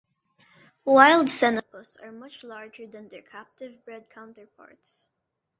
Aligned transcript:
Wild 0.83 1.27
"Xenopus" 1.27 1.95
are 2.03 2.11
much 2.11 2.43
larger 2.43 2.87
than 2.87 3.07
their 3.07 3.21
captive 3.21 3.85
bred 3.85 4.09
counterparts. 4.09 5.11